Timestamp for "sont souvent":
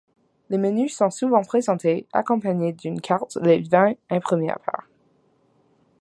0.97-1.43